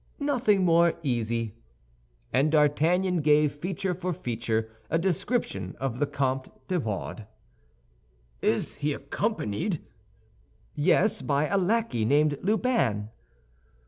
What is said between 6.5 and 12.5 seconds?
de Wardes. "Is he accompanied?" "Yes; by a lackey named